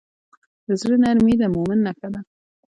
د 0.67 0.69
زړه 0.81 0.95
نرمي 1.03 1.35
د 1.39 1.43
مؤمن 1.53 1.79
نښه 1.85 2.07
ده. 2.13 2.21